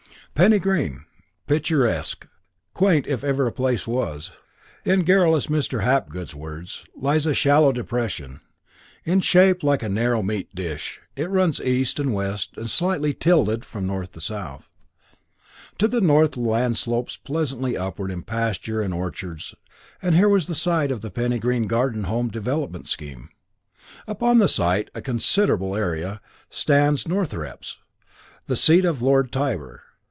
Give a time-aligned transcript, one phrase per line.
[0.39, 1.05] II Penny Green
[1.45, 2.25] "picturesque,
[2.73, 4.31] quaint if ever a place was",
[4.83, 5.83] in garrulous Mr.
[5.83, 8.41] Hapgood's words lies in a shallow depression,
[9.03, 10.99] in shape like a narrow meat dish.
[11.15, 14.71] It runs east and west, and slightly tilted from north to south.
[15.77, 19.53] To the north the land slopes pleasantly upward in pasture and orchards,
[20.01, 23.29] and here was the site of the Penny Green Garden Home Development Scheme.
[24.07, 27.77] Beyond the site, a considerable area, stands Northrepps,
[28.47, 29.81] the seat of Lord Tybar.